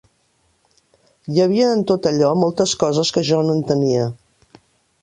[1.35, 4.11] Hi havia en tot allò moltes coses que jo no entenia